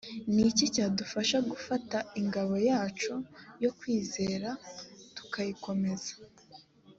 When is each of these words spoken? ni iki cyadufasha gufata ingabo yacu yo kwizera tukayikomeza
ni 0.33 0.43
iki 0.49 0.65
cyadufasha 0.73 1.37
gufata 1.51 1.97
ingabo 2.19 2.53
yacu 2.69 3.13
yo 3.63 3.71
kwizera 3.77 4.49
tukayikomeza 5.15 6.13